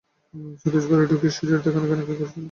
[0.61, 2.29] সতীশ ঘরে ঢুকিয়া সুচরিতার কানে কানে কী কহিল।